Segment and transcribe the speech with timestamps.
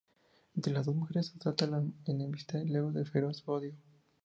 [0.55, 3.75] Entre las dos mujeres salta la enemistad y luego un feroz odio.